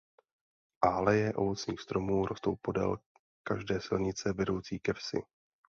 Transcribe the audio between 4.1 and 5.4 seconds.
vedoucí ke vsi.